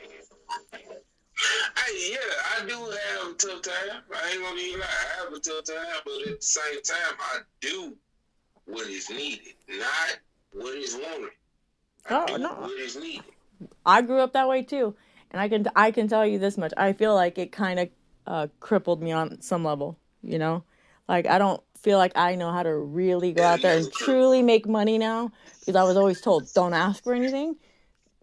[1.77, 4.03] I, yeah, I do have a tough time.
[4.15, 4.87] I ain't gonna even lie.
[4.87, 7.97] I have a tough time, but at the same time, I do
[8.67, 10.19] what is needed, not
[10.53, 11.31] what is wanted.
[12.11, 12.49] I Oh, no.
[12.55, 13.25] what is needed.
[13.87, 14.95] I grew up that way too,
[15.31, 17.89] and I can I can tell you this much: I feel like it kind of
[18.29, 19.99] uh, crippled me on some level.
[20.23, 20.63] You know,
[21.09, 24.43] like I don't feel like I know how to really go out there and truly
[24.43, 27.57] make money now because I was always told don't ask for anything,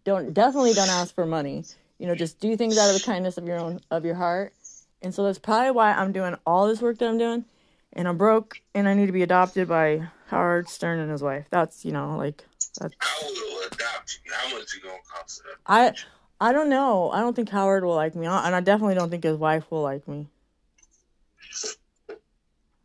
[0.03, 1.63] don't definitely don't ask for money.
[1.97, 4.53] You know, just do things out of the kindness of your own of your heart.
[5.01, 7.45] And so that's probably why I'm doing all this work that I'm doing,
[7.93, 11.45] and I'm broke, and I need to be adopted by Howard Stern and his wife.
[11.49, 12.45] That's you know like
[12.79, 14.31] that's I will adopt you.
[14.31, 15.41] How much you gonna cost?
[15.65, 15.93] I
[16.39, 17.11] I don't know.
[17.11, 19.81] I don't think Howard will like me, and I definitely don't think his wife will
[19.81, 20.27] like me.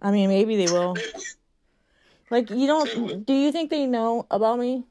[0.00, 0.96] I mean, maybe they will.
[2.30, 3.26] Like, you don't?
[3.26, 4.84] Do you think they know about me?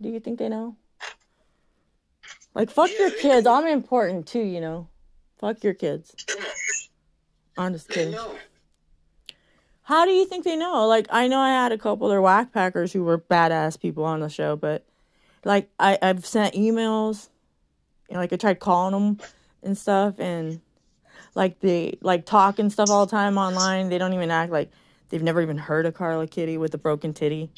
[0.00, 0.76] Do you think they know?
[2.54, 3.46] Like, fuck your kids.
[3.46, 4.88] I'm important too, you know.
[5.38, 6.14] Fuck your kids.
[7.56, 8.18] I'm just kidding.
[9.82, 10.86] How do you think they know?
[10.86, 14.20] Like, I know I had a couple of whack packers who were badass people on
[14.20, 14.84] the show, but
[15.44, 17.28] like, I I've sent emails,
[18.08, 19.18] and like I tried calling them
[19.62, 20.60] and stuff, and
[21.34, 23.88] like they like talk and stuff all the time online.
[23.88, 24.70] They don't even act like
[25.08, 27.50] they've never even heard of Karla Kitty with the broken titty.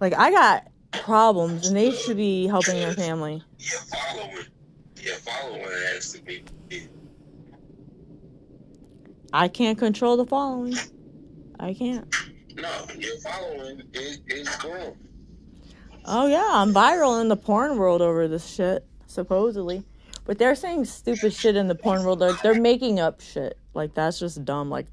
[0.00, 3.42] Like, I got problems, and they should be helping their family.
[3.58, 4.46] Your following,
[5.00, 6.44] your following has to be.
[9.32, 10.74] I can't control the following.
[11.58, 12.14] I can't.
[12.56, 14.96] No, your following is, is growing.
[16.04, 19.84] Oh yeah, I'm viral in the porn world over this shit, supposedly.
[20.26, 22.18] But they're saying stupid shit in the porn world.
[22.18, 23.58] They're, they're making up shit.
[23.74, 24.70] Like that's just dumb.
[24.70, 24.86] Like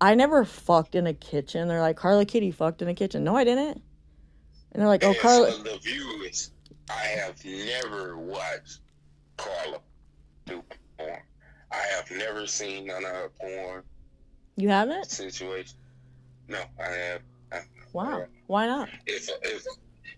[0.00, 1.68] I never fucked in a kitchen.
[1.68, 3.24] They're like Karla Kitty fucked in a kitchen.
[3.24, 3.82] No, I didn't.
[4.72, 5.50] And they're like, oh Karla.
[5.62, 6.50] the viewers,
[6.90, 8.80] I have never watched
[9.36, 9.80] Karla
[10.46, 10.62] do
[10.98, 11.18] porn.
[11.72, 13.82] I have never seen none of her porn
[14.56, 15.06] You haven't?
[15.06, 15.76] situation.
[16.48, 17.20] No, I have.
[17.52, 17.60] I,
[17.92, 18.26] Wow.
[18.46, 18.88] Why not?
[19.06, 19.66] If if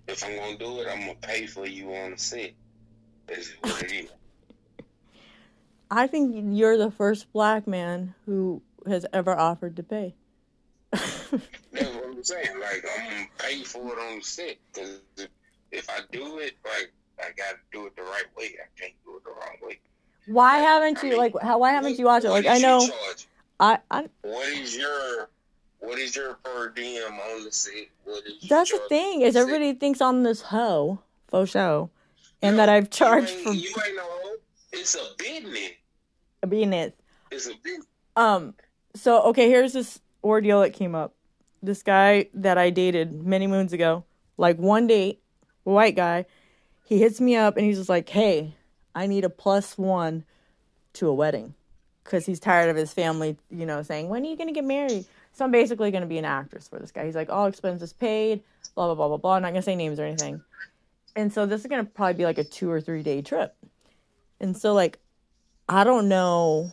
[0.09, 2.51] if I'm gonna do it, I'm gonna pay for you on the set.
[3.29, 4.11] That's what it is.
[5.91, 10.15] I think you're the first black man who has ever offered to pay.
[10.91, 12.61] That's what I'm saying.
[12.61, 15.29] Like I'm gonna pay for it on the set because if,
[15.71, 18.57] if I do it, like I gotta do it the right way.
[18.63, 19.79] I can't do it the wrong way.
[20.27, 22.31] why haven't you like how why haven't you watched it?
[22.31, 22.87] Like I know?
[23.61, 25.29] I, I What is your
[25.81, 27.89] what is your per diem on the set?
[28.05, 29.43] What is that's the thing is set?
[29.43, 31.91] everybody thinks I'm this hoe faux show
[32.43, 34.05] and No, that I've charged you for you ain't no.
[34.73, 35.71] It's a business.
[36.49, 36.99] being it.
[37.31, 37.87] It's a business.
[38.17, 38.55] Um
[38.95, 41.15] so okay, here's this ordeal that came up.
[41.63, 44.05] This guy that I dated many moons ago,
[44.37, 45.21] like one date,
[45.65, 46.27] white guy,
[46.85, 48.55] he hits me up and he's just like, "Hey,
[48.95, 50.25] I need a plus one
[50.95, 51.55] to a wedding."
[52.05, 54.65] Cuz he's tired of his family, you know, saying, "When are you going to get
[54.65, 57.05] married?" So I'm basically going to be an actress for this guy.
[57.05, 58.43] He's like, "All expenses paid,
[58.75, 60.41] blah blah blah blah blah." I'm not going to say names or anything.
[61.19, 63.53] And so this is going to probably be like a 2 or 3 day trip.
[64.39, 65.01] And so like
[65.69, 66.73] I don't know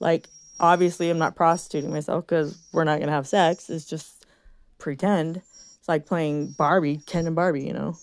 [0.00, 0.26] like
[0.58, 3.68] obviously i'm not prostituting myself because we're not gonna have sex.
[3.68, 4.24] It's just
[4.78, 5.36] pretend.
[5.36, 7.98] It's like playing barbie ken and barbie you know?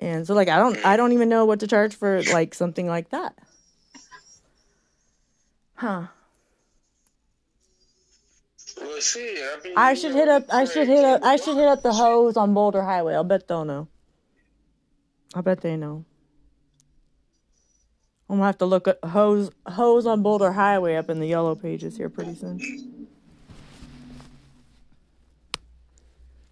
[0.00, 2.86] And so like i don't i don't even know what to charge for like something
[2.86, 3.34] like that.
[5.76, 6.08] Huh.
[8.78, 9.38] Well, shit.
[9.38, 11.94] I, mean, i should hit up i should hit up i should hit up the
[11.94, 13.14] hoes on boulder highway.
[13.14, 13.88] I'll bet they'll know
[15.36, 16.04] i bet they know
[18.28, 21.54] i'm gonna have to look at hose hose on boulder highway up in the yellow
[21.54, 22.58] pages here pretty soon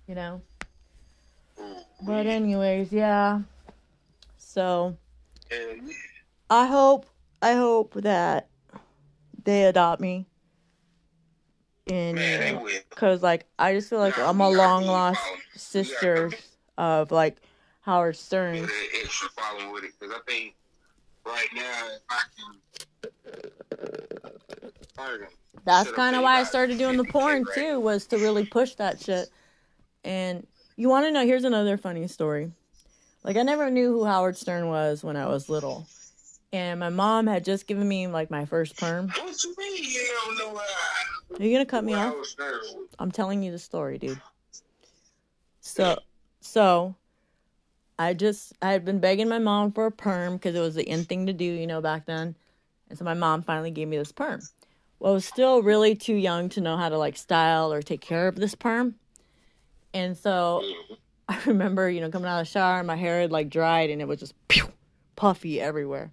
[0.07, 0.41] you know
[2.07, 3.41] But anyways, yeah.
[4.37, 4.97] So
[6.51, 7.07] I hope
[7.41, 8.49] I hope that
[9.43, 10.27] they adopt me.
[11.87, 15.21] And man, you know, cause like I just feel like I'm a long lost
[15.55, 16.31] sister
[16.77, 17.39] of like
[17.85, 18.57] Howard Stern.
[18.57, 18.71] an
[19.03, 20.55] extra following with it because I think
[21.27, 22.61] right now if I can.
[25.67, 28.75] That's kind of why I started doing the porn right too, was to really push
[28.77, 29.29] that shit.
[30.03, 31.27] And you want to know?
[31.27, 32.53] Here's another funny story.
[33.23, 35.87] Like I never knew who Howard Stern was when I was little,
[36.53, 39.09] and my mom had just given me like my first perm.
[39.09, 40.61] What you mean you don't know
[41.39, 42.13] Are you gonna cut me off?
[42.13, 42.89] Howard Stern was?
[42.99, 44.21] I'm telling you the story, dude.
[45.61, 45.99] So,
[46.41, 46.95] so
[47.99, 50.89] I just I had been begging my mom for a perm because it was the
[50.89, 52.35] in thing to do, you know, back then.
[52.89, 54.41] And so my mom finally gave me this perm.
[54.99, 58.01] Well, I was still really too young to know how to like style or take
[58.01, 58.97] care of this perm.
[59.93, 60.63] And so.
[61.29, 63.91] I remember, you know, coming out of the shower and my hair had like dried
[63.91, 64.71] and it was just pew,
[65.17, 66.13] puffy everywhere.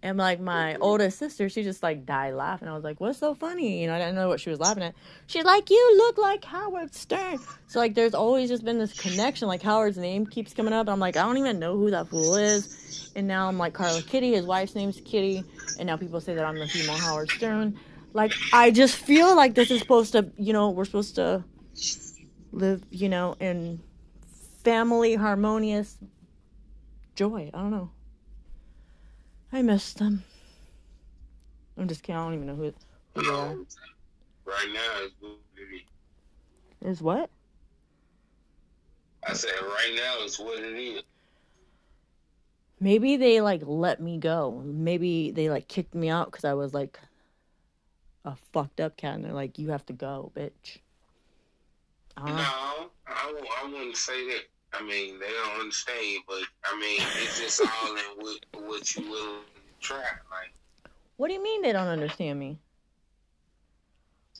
[0.00, 2.68] And like my oldest sister, she just like died laughing.
[2.68, 4.84] I was like, "What's so funny?" You know, I didn't know what she was laughing
[4.84, 4.94] at.
[5.26, 9.48] She's like, "You look like Howard Stern." So like, there's always just been this connection.
[9.48, 10.88] Like Howard's name keeps coming up.
[10.88, 13.10] I'm like, I don't even know who that fool is.
[13.16, 14.34] And now I'm like Karla Kitty.
[14.34, 15.42] His wife's name's Kitty.
[15.80, 17.76] And now people say that I'm the female Howard Stern.
[18.12, 21.42] Like I just feel like this is supposed to, you know, we're supposed to
[22.52, 23.80] live, you know, in
[24.62, 25.98] family harmonious
[27.16, 27.50] joy.
[27.52, 27.90] I don't know.
[29.52, 30.24] I miss them.
[31.76, 32.16] I'm just kidding.
[32.20, 32.72] I don't even know who,
[33.14, 33.54] who they are.
[34.44, 35.74] Right now it's what it
[36.82, 36.92] is.
[36.92, 37.30] Is what?
[39.26, 41.02] I said right now it's what it is.
[42.80, 44.62] Maybe they like let me go.
[44.64, 46.98] Maybe they like kicked me out because I was like
[48.24, 50.78] a fucked up cat, and they're like, "You have to go, bitch."
[52.16, 52.26] Uh-huh.
[52.26, 52.36] I know.
[52.36, 54.42] No, I, wou- I wouldn't say that.
[54.72, 59.02] I mean, they don't understand, but I mean, it's just all in what, what you
[59.10, 59.96] willing to try.
[60.30, 60.52] Like,
[61.16, 62.58] What do you mean they don't understand me?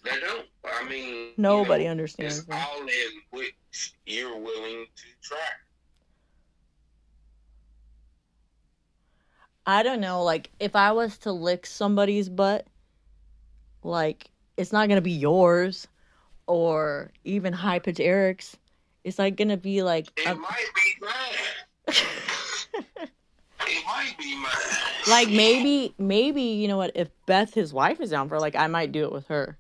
[0.05, 0.47] they don't.
[0.65, 2.57] I mean, Nobody you know, understands It's me.
[2.57, 3.47] all in what
[4.07, 5.39] you're willing to try.
[9.67, 10.23] I don't know.
[10.23, 12.67] Like, if I was to lick somebody's butt,
[13.83, 15.89] like, it's not gonna be yours,
[16.47, 18.57] or even high pitch Eric's.
[19.09, 21.97] It's like gonna be like, It a- might be mine.
[23.71, 24.53] It might be mine.
[25.11, 26.93] like maybe, maybe you know what?
[26.95, 29.59] If Beth, his wife, is down for, like, I might do it with her,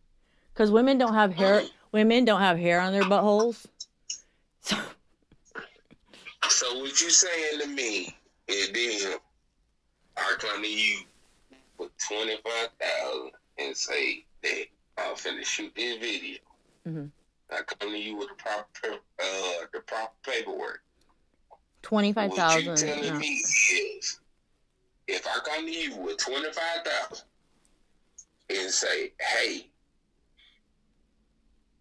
[0.54, 1.62] because women don't have hair.
[1.92, 3.64] Women don't have hair on their buttholes.
[4.61, 4.76] So
[6.48, 8.14] So what you saying to me
[8.46, 9.16] is then
[10.16, 10.98] I come to you
[11.78, 14.64] with twenty five thousand and say that
[14.98, 16.38] I'm finna shoot this video.
[16.87, 17.11] Mhm.
[17.50, 20.80] I come to you with the proper uh the proper paperwork.
[21.82, 22.66] Twenty five thousand.
[22.72, 24.20] What you telling me is
[25.06, 27.26] if I come to you with twenty five thousand
[28.50, 29.68] and say, Hey,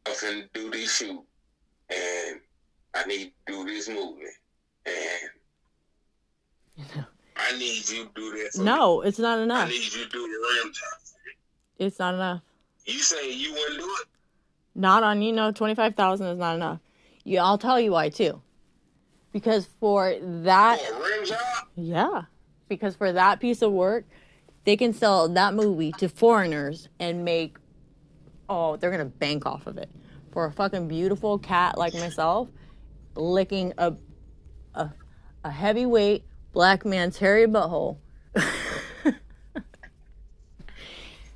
[0.05, 1.21] I'm finna do this shoot,
[1.89, 2.39] and
[2.93, 4.23] I need to do this movie,
[4.85, 5.31] and
[7.35, 8.51] I need you to do that.
[8.55, 9.41] For No, it's not me.
[9.41, 9.69] I enough.
[9.69, 10.99] need you to do the rim job.
[11.79, 12.41] It's not enough.
[12.85, 14.07] You say you wouldn't do it?
[14.77, 16.79] Not on you know twenty five thousand is not enough.
[17.23, 18.41] Yeah, I'll tell you why too.
[19.33, 21.39] Because for that, For a rim job?
[21.75, 22.21] yeah,
[22.69, 24.05] because for that piece of work,
[24.65, 27.57] they can sell that movie to foreigners and make.
[28.47, 29.89] Oh, they're gonna bank off of it.
[30.31, 32.47] For a fucking beautiful cat like myself,
[33.15, 33.95] licking a
[34.75, 34.91] a,
[35.43, 37.97] a heavyweight black man's hairy butthole.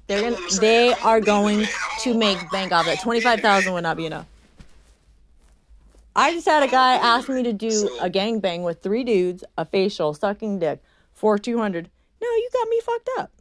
[0.08, 1.66] They're gonna, they are going
[2.04, 2.86] to make bank off
[3.22, 4.26] five thousand would not be enough.
[6.16, 9.66] I just had a guy ask me to do a gangbang with three dudes, a
[9.66, 10.82] facial, sucking dick,
[11.14, 11.90] for two hundred.
[12.22, 13.32] No, you got me fucked up.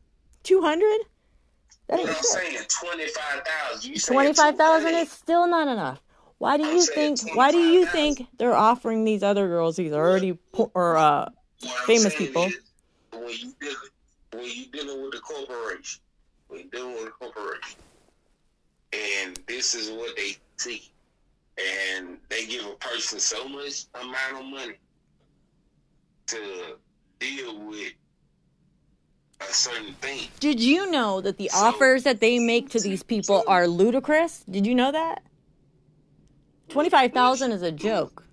[0.42, 1.00] Two hundred?
[1.88, 2.24] That ain't I'm shit.
[2.24, 3.94] saying, 25,000.
[4.14, 6.00] 25,000 is still not enough.
[6.38, 7.18] Why do you think?
[7.34, 11.28] Why do you think they're offering these other girls these already po- or uh
[11.86, 12.44] famous people.
[12.46, 12.54] is,
[13.12, 13.76] When you dealing,
[14.32, 16.00] when you dealing with a corporation,
[16.48, 17.78] when you dealing with a corporation,
[18.92, 20.90] and this is what they see,
[21.58, 24.74] and they give a person so much amount of money
[26.26, 26.76] to
[27.18, 27.92] deal with
[29.40, 30.28] a certain thing.
[30.38, 34.44] Did you know that the So- offers that they make to these people are ludicrous?
[34.50, 35.22] Did you know that?
[36.68, 38.24] 25,000 is a joke.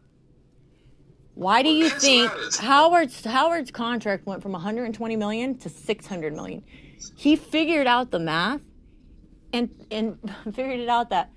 [1.34, 6.64] Why do Well, you think Howard's Howard's contract went from 120 million to 600 million?
[7.16, 8.62] He figured out the math
[9.58, 10.18] and and
[10.55, 11.32] figured it out that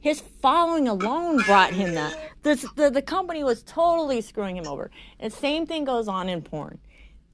[0.00, 2.16] his following alone brought him that.
[2.42, 4.90] The the company was totally screwing him over.
[5.18, 6.78] And same thing goes on in porn.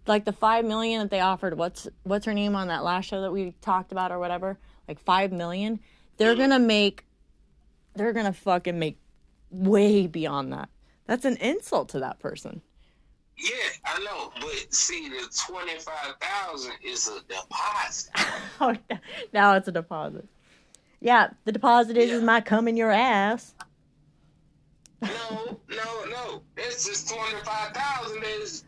[0.07, 3.21] Like the 5 million that they offered what's what's her name on that last show
[3.23, 4.59] that we talked about or whatever?
[4.89, 5.81] Like 5 million.
[6.17, 7.05] They're to make
[7.95, 8.99] they're to fucking make
[9.51, 10.71] way beyond that.
[11.07, 12.63] That's an insult to that person.
[13.43, 13.51] Yeah,
[13.85, 18.11] I know, but see, the twenty five thousand is a deposit.
[18.61, 18.77] Oh,
[19.33, 20.27] now it's a deposit.
[21.01, 22.27] Yeah, the deposit is, is Yeah.
[22.27, 23.55] my cum in your ass.
[25.01, 26.43] No, no, no.
[26.57, 28.65] That's just twenty five thousand is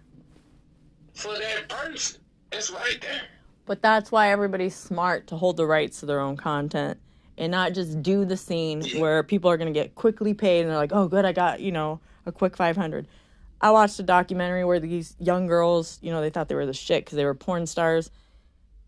[1.14, 2.20] for that person.
[2.50, 3.22] That's right there.
[3.66, 6.98] But that's why everybody's smart to hold the rights to their own content
[7.38, 9.00] and not just do the scene Yeah.
[9.00, 11.60] where people are going to get quickly paid and they're like, oh, good, I got,
[11.60, 13.06] you know, a quick 500.
[13.64, 16.74] I watched a documentary where these young girls, you know, they thought they were the
[16.74, 18.10] shit because they were porn stars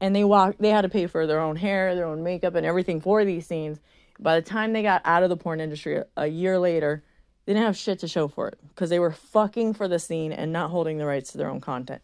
[0.02, 2.66] and they walked, they had to pay for their own hair, their own makeup, and
[2.66, 3.80] everything for these scenes.
[4.20, 7.02] By the time they got out of the porn industry a year later,
[7.46, 10.30] they didn't have shit to show for it because they were fucking for the scene
[10.30, 12.02] and not holding the rights to their own content.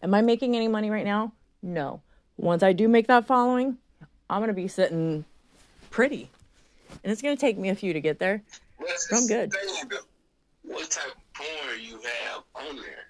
[0.00, 1.32] Am I making any money right now?
[1.60, 2.02] No.
[2.36, 3.78] Once I do make that following,
[4.30, 5.24] I'm gonna be sitting
[5.90, 6.30] pretty,
[7.02, 8.44] and it's gonna take me a few to get there.
[8.76, 9.52] What's I'm good.
[10.62, 11.16] What type
[11.74, 13.06] you have on there?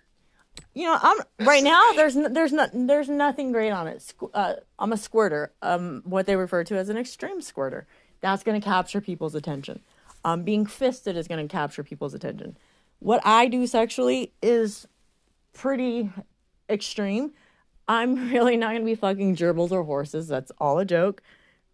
[0.74, 1.92] You know, I'm right now.
[1.92, 4.14] There's n- there's not there's nothing great on it.
[4.32, 5.52] Uh, I'm a squirter.
[5.60, 7.86] Um, what they refer to as an extreme squirter.
[8.20, 9.80] That's gonna capture people's attention.
[10.24, 12.56] Um, being fisted is gonna capture people's attention.
[13.00, 14.86] What I do sexually is
[15.52, 16.10] pretty
[16.70, 17.32] extreme.
[17.88, 20.28] I'm really not gonna be fucking gerbils or horses.
[20.28, 21.22] That's all a joke.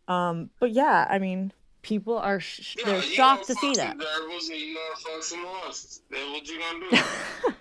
[0.09, 1.53] Um, but yeah, I mean,
[1.83, 3.91] people are sh- No, they're shocked to see that.
[3.91, 6.01] Some gerbils and you gonna fuck some horses.
[6.11, 7.55] That's what you gonna do.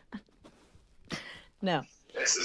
[1.62, 1.84] No.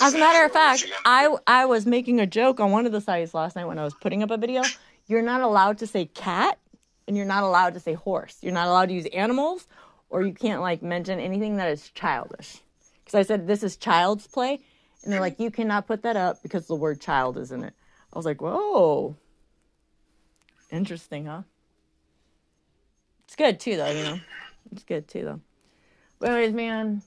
[0.02, 1.34] As a matter of fact, I.
[1.46, 3.94] I was making a joke on one of the sites last night when I was
[3.94, 4.62] putting up a video.
[5.06, 6.58] You're not allowed to say cat,
[7.06, 8.38] and you're not allowed to say horse.
[8.40, 9.66] You're not allowed to use animals,
[10.08, 12.60] or you can't like mention anything that is childish.
[13.04, 14.60] Because I said this is child's play,
[15.04, 17.74] and they're like, you cannot put that up because the word child is in it.
[18.12, 19.16] I was like, whoa,
[20.70, 21.42] interesting, huh?
[23.32, 23.90] It's good too, though.
[23.90, 24.20] You know,
[24.72, 25.40] it's good too, though.
[26.18, 27.00] But anyways, man,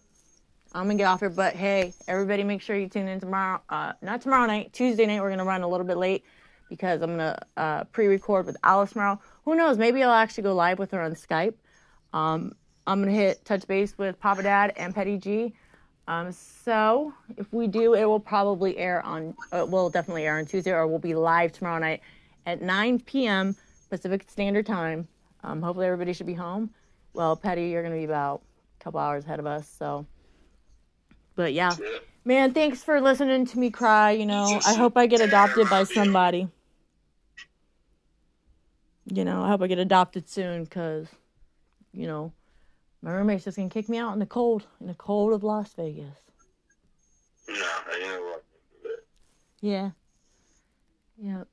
[0.74, 3.62] I'm gonna get off here, but hey, everybody, make sure you tune in tomorrow.
[3.70, 5.22] Uh, not tomorrow night, Tuesday night.
[5.22, 6.24] We're gonna run a little bit late
[6.68, 9.20] because I'm gonna uh, pre-record with Alice tomorrow.
[9.44, 9.78] Who knows?
[9.78, 11.54] Maybe I'll actually go live with her on Skype.
[12.12, 12.54] Um,
[12.88, 15.54] I'm gonna hit touch base with Papa Dad and Petty G.
[16.08, 19.36] Um, so if we do, it will probably air on.
[19.54, 22.02] It will definitely air on Tuesday, or we'll be live tomorrow night
[22.48, 23.56] at 9 p.m.
[23.92, 25.08] Pacific Standard Time.
[25.46, 26.72] Um, hopefully everybody should be home.
[27.14, 28.42] Well, Petty, you're gonna be about
[28.80, 30.08] a couple hours ahead of us, so.
[31.36, 31.76] But yeah,
[32.24, 34.12] man, thanks for listening to me cry.
[34.12, 36.48] You know, I hope I get adopted by somebody.
[39.06, 41.08] You know, I hope I get adopted soon because,
[41.94, 42.34] you know,
[43.04, 45.74] my roommate's just gonna kick me out in the cold, in the cold of Las
[45.74, 46.18] Vegas.
[47.48, 48.20] Nah, I ain't gonna
[48.82, 49.04] do that.
[49.62, 49.92] Yeah.
[51.22, 51.44] Yeah.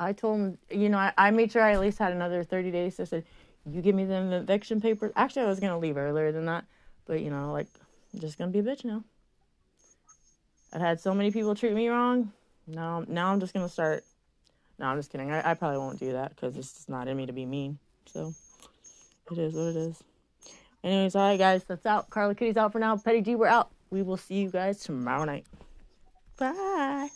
[0.00, 2.70] I told him, you know, I, I made sure I at least had another 30
[2.70, 2.98] days.
[2.98, 3.24] I said,
[3.66, 5.12] you give me the eviction papers.
[5.16, 6.64] Actually, I was gonna leave earlier than that,
[7.06, 7.68] but you know, like,
[8.14, 9.04] I'm just gonna be a bitch now.
[10.72, 12.32] I've had so many people treat me wrong.
[12.66, 14.04] Now, now I'm just gonna start.
[14.78, 15.30] No, I'm just kidding.
[15.30, 17.78] I, I probably won't do that because it's just not in me to be mean.
[18.06, 18.32] So
[19.30, 20.02] it is what it is.
[20.82, 22.08] Anyways, all right, guys, that's out.
[22.08, 22.96] Karla Kitty's out for now.
[22.96, 23.70] Petty G, we're out.
[23.90, 25.46] We will see you guys tomorrow night.
[26.38, 27.10] Bye.